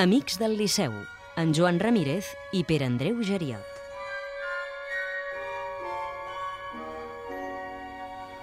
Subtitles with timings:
[0.00, 0.94] Amics del Liceu,
[1.36, 3.79] en Joan Ramírez i Pere Andreu Geriot.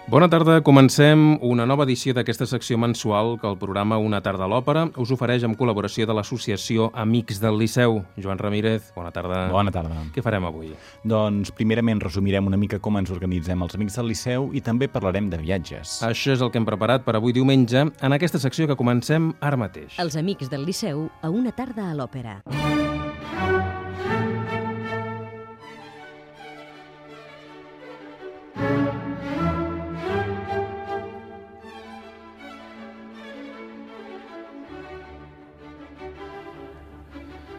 [0.07, 4.47] Bona tarda, comencem una nova edició d'aquesta secció mensual que el programa Una tarda a
[4.47, 7.99] l'òpera us ofereix amb col·laboració de l'associació Amics del Liceu.
[8.15, 9.41] Joan Ramírez, bona tarda.
[9.51, 10.05] Bona tarda.
[10.15, 10.71] Què farem avui?
[11.03, 15.27] Doncs primerament resumirem una mica com ens organitzem els Amics del Liceu i també parlarem
[15.27, 15.99] de viatges.
[16.07, 19.59] Això és el que hem preparat per avui diumenge en aquesta secció que comencem ara
[19.59, 19.99] mateix.
[19.99, 22.39] Els Amics del Liceu a una tarda a l'òpera.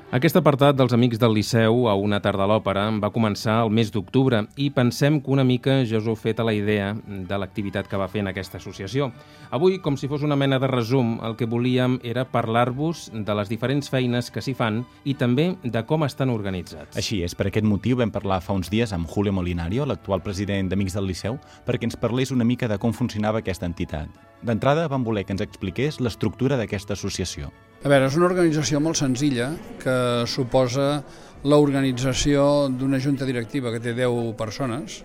[0.09, 3.91] Aquest apartat dels Amics del Liceu a una tarda a l'òpera va començar el mes
[3.93, 7.91] d'octubre i pensem que una mica ja us heu fet a la idea de l'activitat
[7.91, 9.11] que va fer en aquesta associació.
[9.53, 13.53] Avui, com si fos una mena de resum, el que volíem era parlar-vos de les
[13.53, 16.97] diferents feines que s'hi fan i també de com estan organitzats.
[16.97, 20.73] Així és, per aquest motiu vam parlar fa uns dies amb Julio Molinario, l'actual president
[20.73, 21.37] d'Amics del Liceu,
[21.69, 24.09] perquè ens parlés una mica de com funcionava aquesta entitat.
[24.41, 27.53] D'entrada vam voler que ens expliqués l'estructura d'aquesta associació.
[27.79, 29.93] A veure, és una organització molt senzilla que
[30.27, 30.99] suposa
[31.47, 34.97] l'organització d'una junta directiva que té 10 persones,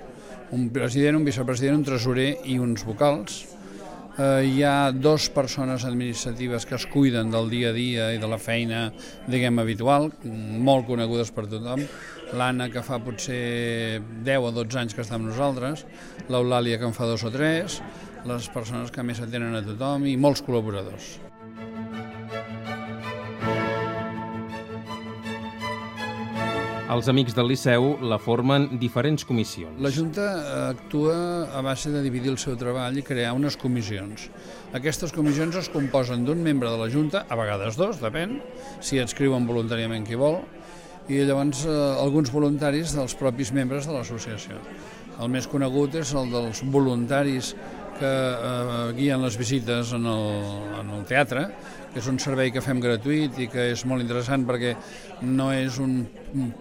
[0.58, 3.44] un president, un vicepresident, un tresorer i uns vocals.
[4.18, 8.30] Eh, hi ha dues persones administratives que es cuiden del dia a dia i de
[8.32, 8.88] la feina,
[9.30, 10.10] diguem, habitual,
[10.70, 11.84] molt conegudes per tothom.
[12.34, 15.86] L'Anna, que fa potser 10 o 12 anys que està amb nosaltres,
[16.26, 17.84] l'Eulàlia, que en fa dos o tres,
[18.26, 21.23] les persones que més atenen a tothom i molts col·laboradors.
[26.94, 29.80] Els Amics del Liceu la formen diferents comissions.
[29.82, 30.26] La Junta
[30.68, 31.16] actua
[31.58, 34.28] a base de dividir el seu treball i crear unes comissions.
[34.78, 38.36] Aquestes comissions es composen d'un membre de la Junta, a vegades dos, depèn,
[38.78, 40.44] si adscriuen voluntàriament qui vol,
[41.10, 41.74] i llavors eh,
[42.04, 44.62] alguns voluntaris dels propis membres de l'associació.
[45.18, 47.56] El més conegut és el dels voluntaris
[48.00, 50.28] que eh, guien les visites en el,
[50.82, 51.48] en el teatre,
[51.94, 54.74] que és un servei que fem gratuït i que és molt interessant perquè
[55.30, 56.08] no és un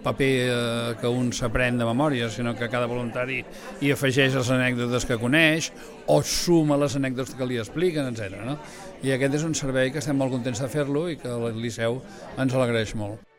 [0.05, 3.41] paper eh, que un s'aprèn de memòria, sinó que cada voluntari
[3.81, 5.71] hi afegeix les anècdotes que coneix
[6.05, 8.39] o suma les anècdotes que li expliquen, etc.
[8.45, 8.59] No?
[9.03, 12.03] I aquest és un servei que estem molt contents de fer-lo i que el Liceu
[12.37, 13.32] ens l'agraeix molt.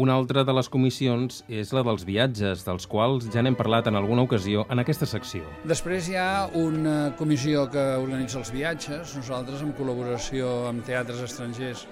[0.00, 3.98] Una altra de les comissions és la dels viatges, dels quals ja n'hem parlat en
[3.98, 5.44] alguna ocasió en aquesta secció.
[5.68, 9.12] Després hi ha una comissió que organitza els viatges.
[9.18, 11.84] Nosaltres, en col·laboració amb teatres estrangers,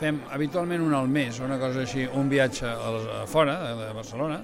[0.00, 4.40] fem habitualment un al mes, una cosa així, un viatge a fora de Barcelona,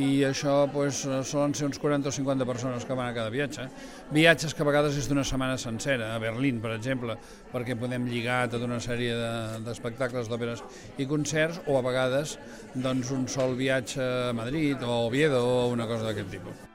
[0.00, 3.68] i això pues, solen ser uns 40 o 50 persones que van a cada viatge.
[4.14, 7.16] Viatges que a vegades és d'una setmana sencera, a Berlín, per exemple,
[7.52, 9.14] perquè podem lligar tota una sèrie
[9.64, 10.64] d'espectacles, de, d'òperes
[10.98, 12.38] i concerts, o a vegades
[12.74, 16.73] doncs, un sol viatge a Madrid o a Oviedo o una cosa d'aquest tipus.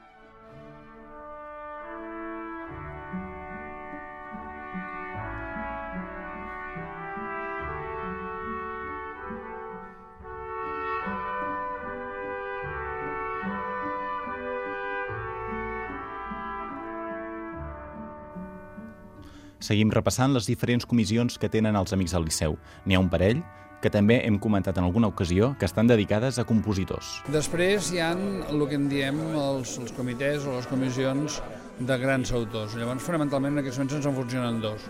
[19.60, 22.56] Seguim repassant les diferents comissions que tenen els Amics del Liceu.
[22.88, 23.42] N'hi ha un parell
[23.80, 27.18] que també hem comentat en alguna ocasió que estan dedicades a compositors.
[27.32, 31.40] Després hi ha el que en diem els, els comitès o les comissions
[31.80, 32.76] de grans autors.
[32.76, 34.84] Llavors, fonamentalment, en aquests moments ens en funcionen dos.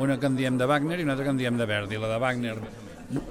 [0.00, 2.00] Una que en diem de Wagner i una altra que en diem de Verdi.
[2.00, 2.56] La de Wagner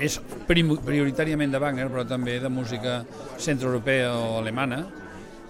[0.04, 0.18] és
[0.50, 3.00] prioritàriament de Wagner, però també de música
[3.38, 4.84] centroeuropea o alemana,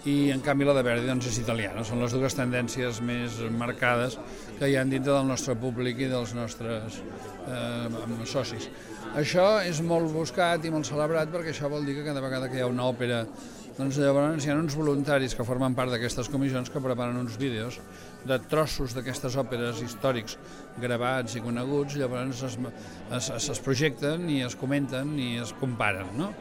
[0.08, 1.84] i en canvi la de Verdi doncs, és italiana.
[1.84, 4.16] Són les dues tendències més marcades
[4.60, 7.02] que hi ha dintre del nostre públic i dels nostres
[7.48, 8.70] eh, socis.
[9.20, 12.60] Això és molt buscat i molt celebrat perquè això vol dir que cada vegada que
[12.60, 13.24] hi ha una òpera
[13.80, 17.78] doncs llavors hi ha uns voluntaris que formen part d'aquestes comissions que preparen uns vídeos
[18.28, 20.36] de trossos d'aquestes òperes històrics
[20.84, 26.12] gravats i coneguts, llavors es, es, es, es projecten i es comenten i es comparen.
[26.20, 26.34] No?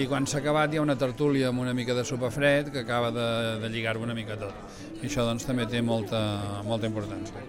[0.00, 2.86] I quan s'ha acabat hi ha una tertúlia amb una mica de sopa fred que
[2.86, 3.28] acaba de,
[3.60, 4.80] de lligar-ho una mica tot.
[5.02, 6.22] I això doncs, també té molta,
[6.64, 7.44] molta importància.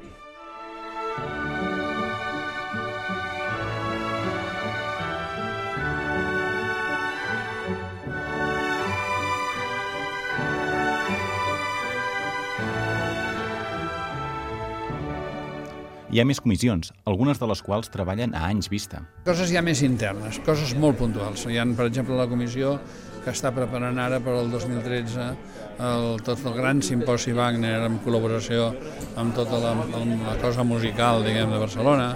[16.13, 18.99] Hi ha més comissions, algunes de les quals treballen a anys vista.
[19.25, 21.47] Coses ja més internes, coses molt puntuals.
[21.49, 22.75] Hi ha, per exemple, la comissió
[23.23, 28.67] que està preparant ara per al 2013 el, tot el gran simposi Wagner en col·laboració
[29.17, 32.11] amb tota la, amb la cosa musical diguem, de Barcelona.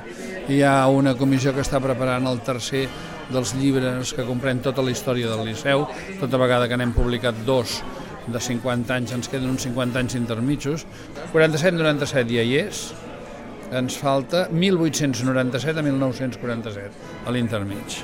[0.45, 2.85] Hi ha una comissió que està preparant el tercer
[3.33, 5.87] dels llibres que comprèn tota la història del Liceu,
[6.21, 7.79] tota vegada que n'hem publicat dos
[8.29, 10.85] de 50 anys, ens queden uns 50 anys intermitjos.
[11.33, 12.85] 47-97 ja hi és,
[13.71, 16.91] ens falta 1897 a 1947
[17.25, 18.01] a l'intermig.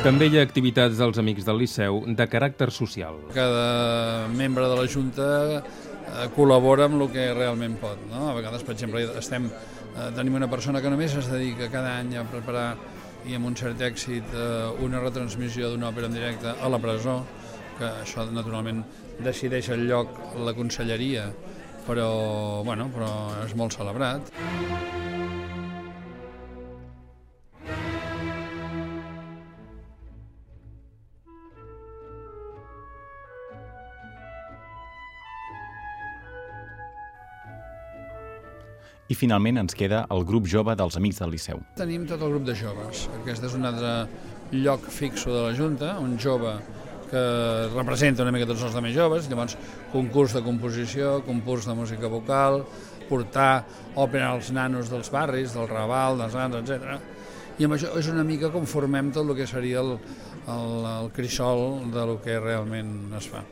[0.00, 3.18] També hi ha activitats dels Amics del Liceu de caràcter social.
[3.34, 5.26] Cada membre de la Junta
[5.60, 8.00] eh, col·labora amb el que realment pot.
[8.08, 8.30] No?
[8.30, 12.16] A vegades, per exemple, estem, eh, tenim una persona que només es dedica cada any
[12.16, 12.70] a preparar
[13.28, 17.20] i amb un cert èxit eh, una retransmissió d'una òpera en directe a la presó,
[17.78, 18.82] que això naturalment
[19.24, 20.14] decideix el lloc
[20.46, 21.28] la conselleria,
[21.86, 22.10] però,
[22.64, 23.10] bueno, però
[23.46, 24.32] és molt celebrat.
[39.10, 41.64] I finalment ens queda el grup jove dels Amics del Liceu.
[41.78, 43.08] Tenim tot el grup de joves.
[43.20, 43.94] Aquest és un altre
[44.52, 46.52] lloc fixo de la Junta, un jove
[47.10, 47.22] que
[47.74, 49.56] representa una mica tots els altres joves, llavors
[49.90, 52.62] concurs de composició, concurs de música vocal,
[53.08, 53.64] portar
[53.98, 57.00] òpera als nanos dels barris, del Raval, dels Sants, etc.
[57.58, 59.96] I amb això és una mica com formem tot el que seria el,
[60.46, 63.42] el, el crisol de lo que realment es fa.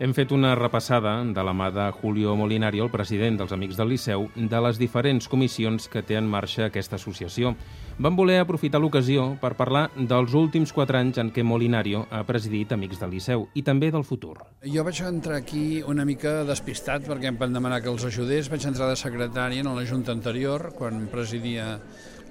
[0.00, 3.90] Hem fet una repassada de la mà de Julio Molinario, el president dels Amics del
[3.92, 7.50] Liceu, de les diferents comissions que té en marxa aquesta associació.
[8.00, 12.72] Vam voler aprofitar l'ocasió per parlar dels últims quatre anys en què Molinario ha presidit
[12.72, 14.38] Amics del Liceu i també del futur.
[14.64, 18.48] Jo vaig entrar aquí una mica despistat perquè em van demanar que els ajudés.
[18.48, 21.74] Vaig entrar de secretari en la Junta anterior, quan presidia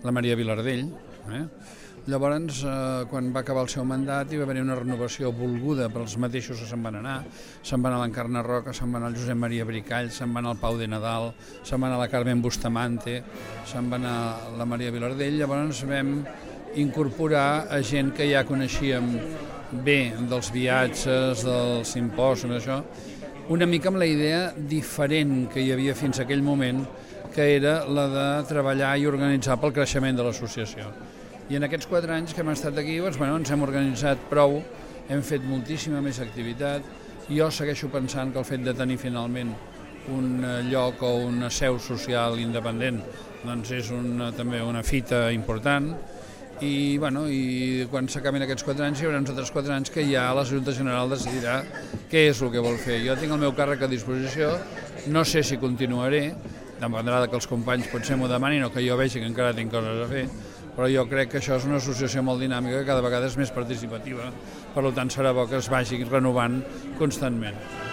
[0.01, 0.89] la Maria Vilardell.
[1.30, 1.45] Eh?
[2.07, 6.01] Llavors, eh, quan va acabar el seu mandat, hi va haver una renovació volguda per
[6.05, 7.17] als mateixos se'n van anar.
[7.61, 10.77] Se'n van a l'Encarna Roca, se'n van al Josep Maria Bricall, se'n van al Pau
[10.77, 13.21] de Nadal, se'n van a la Carmen Bustamante,
[13.65, 14.15] se'n van a
[14.57, 15.37] la Maria Vilardell.
[15.37, 16.23] Llavors vam
[16.75, 19.11] incorporar a gent que ja coneixíem
[19.85, 22.81] bé dels viatges, dels simpòsiums, això,
[23.49, 26.83] una mica amb la idea diferent que hi havia fins aquell moment,
[27.33, 30.89] que era la de treballar i organitzar pel creixement de l'associació.
[31.49, 34.59] I en aquests quatre anys que hem estat aquí doncs, bueno, ens hem organitzat prou,
[35.09, 36.85] hem fet moltíssima més activitat.
[37.29, 39.55] Jo segueixo pensant que el fet de tenir finalment
[40.13, 43.01] un eh, lloc o una seu social independent
[43.43, 45.91] doncs és una, també una fita important
[46.65, 50.03] i, bueno, i quan s'acaben aquests quatre anys hi haurà uns altres quatre anys que
[50.09, 51.61] ja la Junta General decidirà
[52.11, 52.99] què és el que vol fer.
[53.05, 54.51] Jo tinc el meu càrrec a disposició,
[55.13, 56.33] no sé si continuaré,
[56.81, 60.03] dependrà que els companys potser m'ho demanin o que jo vegi que encara tinc coses
[60.03, 60.25] a fer,
[60.79, 63.51] però jo crec que això és una associació molt dinàmica que cada vegada és més
[63.51, 64.30] participativa,
[64.71, 66.61] per tant serà bo que es vagi renovant
[67.01, 67.88] constantment.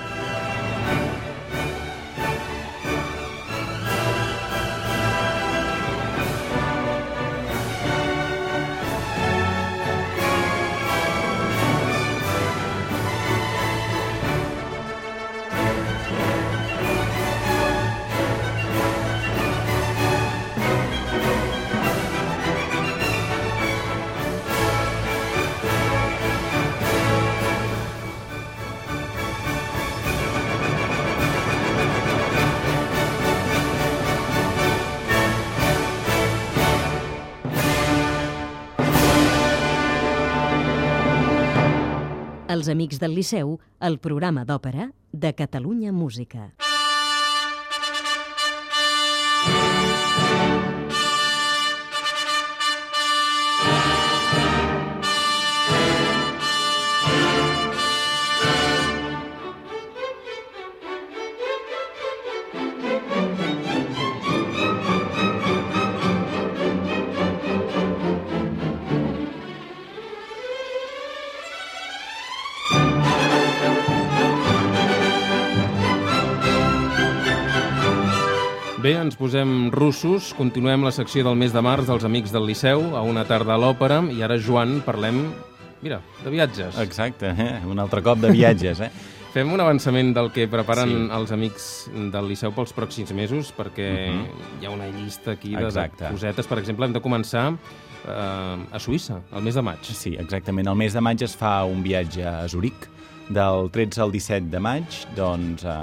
[42.68, 46.65] Amics del Liceu, el programa d'òpera de Catalunya Música.
[78.86, 82.84] Bé, ens posem russos, continuem la secció del mes de març dels Amics del Liceu,
[82.94, 85.24] a una tarda a l'òpera, i ara, Joan, parlem,
[85.82, 86.78] mira, de viatges.
[86.84, 87.48] Exacte, eh?
[87.66, 88.84] un altre cop de viatges.
[88.86, 88.90] Eh?
[89.34, 91.08] Fem un avançament del que preparen Sí.
[91.18, 91.66] els amics
[92.14, 94.22] del Liceu pels pròxims mesos, perquè uh Mhm.
[94.22, 94.62] -huh.
[94.62, 96.06] hi ha una llista aquí de, de Exacte.
[96.08, 96.46] cosetes.
[96.46, 97.56] Per exemple, hem de començar
[98.06, 99.82] eh, a Suïssa, el mes de maig.
[99.82, 100.68] Sí, exactament.
[100.68, 102.88] El mes de maig es fa un viatge a Zuric,
[103.28, 105.78] del 13 al 17 de maig, doncs, eh,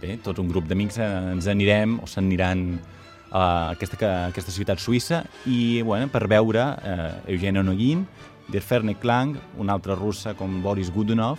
[0.00, 2.64] bé, tot un grup d'amics eh, ens anirem o s'aniran
[3.30, 8.06] a aquesta, a aquesta ciutat suïssa i, bueno, per veure eh, Eugene Onegin,
[8.48, 11.38] Der Ferne Klang, una altra russa com Boris Godunov,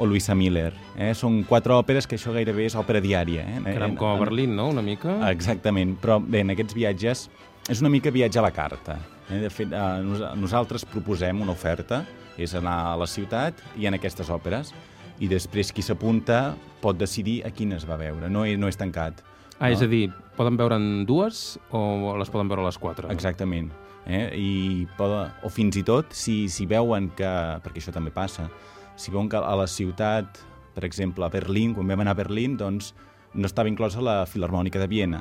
[0.00, 0.72] o Luisa Miller.
[0.96, 1.10] Eh?
[1.12, 3.44] Són quatre òperes que això gairebé és òpera diària.
[3.44, 3.58] Eh?
[3.66, 5.18] Caram, com a Berlín, no?, una mica.
[5.28, 7.26] Exactament, però bé, en aquests viatges
[7.68, 8.96] és una mica viatge a la carta.
[9.28, 9.42] Eh?
[9.44, 12.00] De fet, eh, nos nosaltres proposem una oferta,
[12.38, 14.74] és anar a la ciutat i en aquestes òperes,
[15.20, 19.20] i després qui s'apunta pot decidir a quines va veure, no és, no és tancat.
[19.58, 19.74] Ah, no?
[19.74, 20.06] és a dir,
[20.38, 23.10] poden veure'n dues o les poden veure les quatre?
[23.12, 23.68] Exactament.
[24.08, 24.22] Eh?
[24.32, 24.52] I
[24.96, 27.32] poden, o fins i tot, si, si veuen que,
[27.64, 28.48] perquè això també passa,
[28.96, 30.40] si veuen que a la ciutat,
[30.74, 32.94] per exemple, a Berlín, quan vam anar a Berlín, doncs
[33.34, 35.20] no estava inclosa la Filarmònica de Viena,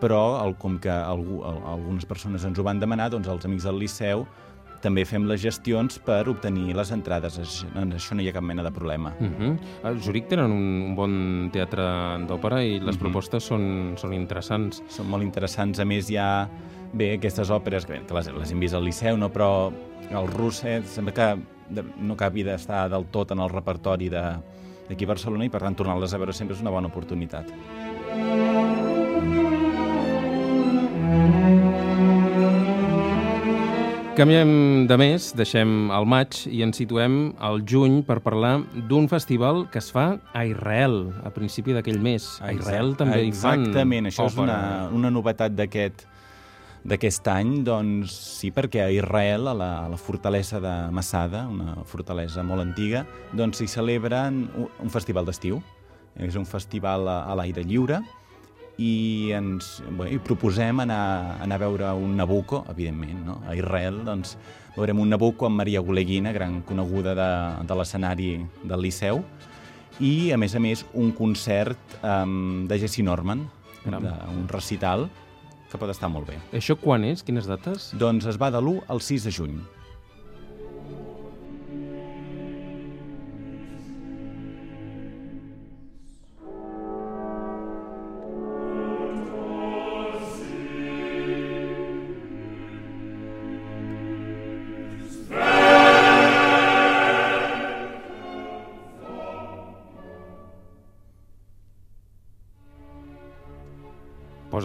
[0.00, 3.64] però el, com que algú, el, algunes persones ens ho van demanar, doncs els amics
[3.68, 4.26] del Liceu
[4.82, 7.38] també fem les gestions per obtenir les entrades.
[7.38, 9.12] Això, en això no hi ha cap mena de problema.
[9.20, 9.58] Uh -huh.
[9.84, 11.82] A Zuric tenen un, un bon teatre
[12.26, 12.98] d'òpera i les Mhm.
[13.00, 14.82] propostes són, són interessants.
[14.88, 15.78] són molt interessants.
[15.80, 16.48] A més, hi ha
[16.92, 19.28] bé, aquestes òperes que, que les, les hem vist al Liceu, no?
[19.32, 19.72] però
[20.10, 21.36] el rus eh, sembla que
[22.00, 24.38] no acabi d'estar del tot en el repertori de-
[24.88, 27.46] d'aquí a Barcelona i per tant tornar-les a veure sempre és una bona oportunitat.
[34.16, 38.54] Canviem de mes, deixem el maig i ens situem al juny per parlar
[38.88, 42.24] d'un festival que es fa a Israel, a principi d'aquell mes.
[42.40, 44.96] A Israel també hi fan Exactament, això és una, òpera.
[44.96, 46.06] una novetat d'aquest
[46.86, 51.82] d'aquest any, doncs sí, perquè a Israel, a la, a la fortalesa de Massada, una
[51.84, 53.04] fortalesa molt antiga,
[53.36, 55.60] doncs s'hi celebren un, un festival d'estiu.
[56.16, 58.00] És un festival a, a l'aire lliure
[58.82, 63.38] i ens bé, i proposem anar, anar a veure un Nabucco, evidentment, no?
[63.48, 64.36] A Israel, doncs,
[64.76, 67.30] veurem un Nabucco amb Maria Goleguina, gran coneguda de,
[67.66, 68.30] de l'escenari
[68.62, 69.22] del Liceu,
[69.96, 73.46] i, a més a més, un concert um, de Jesse Norman,
[73.86, 75.06] de, un recital,
[75.70, 76.36] que pot estar molt bé.
[76.56, 77.24] Això quan és?
[77.26, 77.90] Quines dates?
[77.98, 79.56] Doncs es va de l'1 al 6 de juny.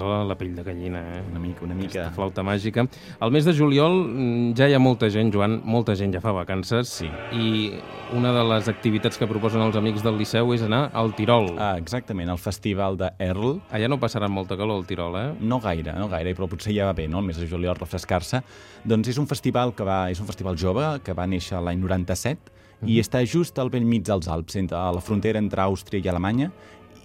[0.01, 1.21] Posa la, la pell de gallina, eh?
[1.29, 1.91] Una mica, una mica...
[1.91, 2.87] Aquesta flauta màgica.
[3.21, 6.33] Al mes de juliol mm, ja hi ha molta gent, Joan, molta gent ja fa
[6.33, 6.89] vacances.
[7.01, 7.09] Sí.
[7.37, 7.81] I
[8.17, 11.51] una de les activitats que proposen els amics del Liceu és anar al Tirol.
[11.61, 15.27] Ah, exactament, el festival de Erl, Allà no passaran molta calor al Tirol, eh?
[15.39, 17.21] No gaire, no gaire, però potser ja va bé, no?
[17.21, 18.41] El mes de juliol refrescar-se.
[18.87, 22.57] Doncs és un festival que va, és un festival jove que va néixer l'any 97
[22.89, 26.09] i està just al vell mig dels Alps, entre, a la frontera entre Àustria i
[26.09, 26.49] Alemanya,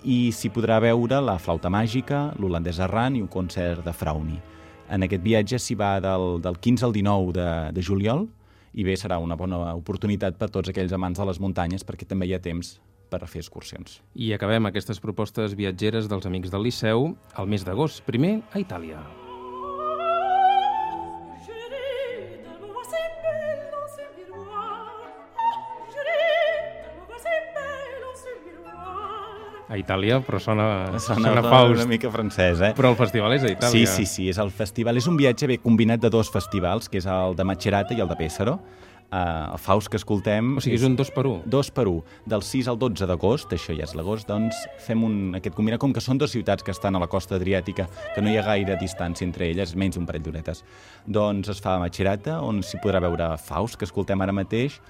[0.07, 4.39] i s'hi podrà veure la flauta màgica, l'holandès errant i un concert de Frauni.
[4.89, 8.29] En aquest viatge s'hi va del, del 15 al 19 de, de juliol
[8.77, 12.31] i bé, serà una bona oportunitat per tots aquells amants de les muntanyes perquè també
[12.31, 12.77] hi ha temps
[13.11, 14.01] per fer excursions.
[14.15, 18.05] I acabem aquestes propostes viatgeres dels amics del Liceu al mes d'agost.
[18.07, 19.03] Primer, a Itàlia.
[29.67, 30.67] A Itàlia, però sona,
[31.03, 31.75] sona, Sona Faust.
[31.75, 32.73] una mica francès, eh?
[32.79, 33.73] Però el festival és a Itàlia.
[33.75, 34.97] Sí, sí, sí, és el festival.
[34.97, 38.09] És un viatge bé combinat de dos festivals, que és el de Macerata i el
[38.09, 38.61] de Pessaro.
[39.07, 40.57] Uh, el Faust que escoltem...
[40.59, 41.43] O sigui, és un dos per un.
[41.47, 42.01] Dos per un.
[42.27, 45.95] Del 6 al 12 d'agost, això ja és l'agost, doncs fem un, aquest combinat, com
[45.95, 48.75] que són dues ciutats que estan a la costa adriàtica, que no hi ha gaire
[48.81, 50.65] distància entre elles, menys un parell d'horetes,
[51.07, 54.81] doncs es fa a Macerata, on s'hi podrà veure Faust, que escoltem ara mateix,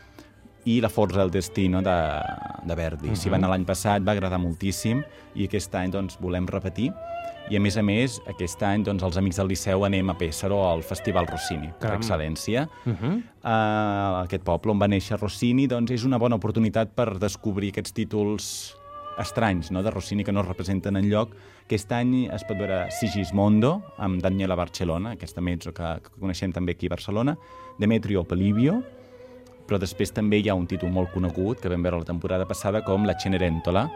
[0.66, 1.96] i la Forza del Destino de,
[2.66, 3.14] de Verdi.
[3.14, 5.02] S'hi va anar l'any passat, va agradar moltíssim,
[5.38, 6.90] i aquest any doncs, volem repetir.
[7.46, 10.64] I a més a més, aquest any doncs, els amics del Liceu anem a Pessaro
[10.66, 12.02] al Festival Rossini, per Caram.
[12.02, 12.66] excel·lència.
[12.84, 13.12] Uh -huh.
[13.46, 17.92] Uh, aquest poble on va néixer Rossini doncs és una bona oportunitat per descobrir aquests
[17.92, 18.76] títols
[19.18, 19.82] estranys no?
[19.82, 21.30] de Rossini que no es representen en lloc.
[21.64, 26.72] Aquest any es pot veure Sigismondo, amb Daniela Barcelona, aquesta mezzo que, que coneixem també
[26.72, 27.36] aquí a Barcelona,
[27.78, 28.82] Demetrio Polibio,
[29.66, 32.82] però després també hi ha un títol molt conegut que vam veure la temporada passada
[32.86, 33.86] com La Cenerentola,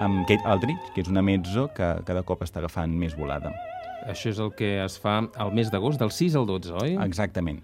[0.00, 3.52] amb Kate Aldrich, que és una mezzo que cada cop està agafant més volada.
[4.06, 6.98] Això és el que es fa al mes d'agost, del 6 al 12, oi?
[7.06, 7.62] Exactament.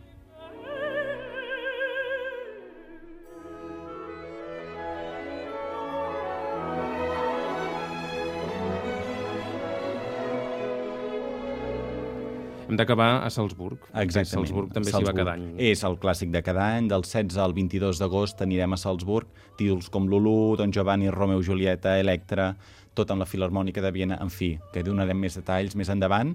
[12.72, 13.82] Hem d'acabar a Salzburg.
[14.00, 14.46] Exactament.
[14.46, 15.42] Salzburg també s'hi va cada any.
[15.60, 16.86] És el clàssic de cada any.
[16.88, 19.28] Del 16 al 22 d'agost anirem a Salzburg.
[19.58, 22.54] Títols com Lulú, Don Giovanni, Romeo i Julieta, Electra,
[22.96, 24.16] tot amb la Filarmònica de Viena.
[24.24, 26.32] En fi, que donarem més detalls més endavant,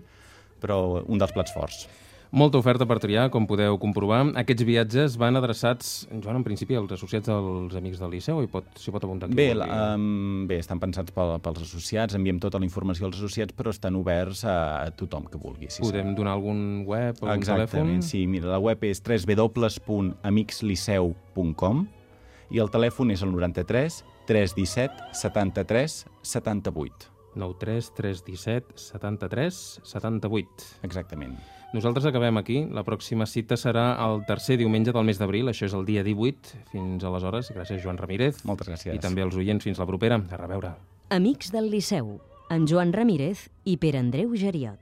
[0.61, 1.87] però un dels plats forts.
[2.31, 4.25] Molta oferta per triar, com podeu comprovar.
[4.41, 8.65] Aquests viatges van adreçats, Joan, en principi, als associats dels Amics del Liceu, i pot,
[8.75, 12.65] s'hi pot apuntar Bé, la- um, bé, estan pensats pel, pels associats, enviem tota la
[12.67, 15.69] informació als associats, però estan oberts a, a tothom que vulgui.
[15.71, 15.81] Sí.
[15.85, 18.01] Podem donar algun web o algun Exactament, telèfon?
[18.03, 18.25] sí.
[18.27, 21.87] Mira, la web és www.amicsliceu.com
[22.51, 27.11] i el telèfon és el 93 317 73 78.
[27.37, 30.47] 93 317 73 78.
[30.83, 31.37] Exactament.
[31.73, 32.61] Nosaltres acabem aquí.
[32.71, 35.51] La pròxima cita serà el tercer diumenge del mes d'abril.
[35.51, 36.63] Això és el dia 18.
[36.71, 38.43] Fins aleshores, gràcies Joan Ramírez.
[38.47, 38.95] Moltes gràcies.
[38.95, 39.67] I també als oients.
[39.67, 40.21] Fins la propera.
[40.31, 40.73] A reveure.
[41.11, 42.17] Amics del Liceu,
[42.49, 44.79] amb Joan Ramírez i Pere Andreu Geriot.